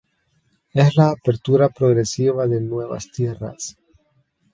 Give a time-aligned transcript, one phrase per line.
[0.73, 3.77] Es la apertura progresiva de nuevas tierras.